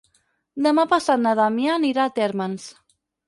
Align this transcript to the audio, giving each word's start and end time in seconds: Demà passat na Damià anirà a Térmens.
Demà 0.67 0.85
passat 0.93 1.21
na 1.25 1.35
Damià 1.39 1.77
anirà 1.81 2.07
a 2.09 2.13
Térmens. 2.17 2.69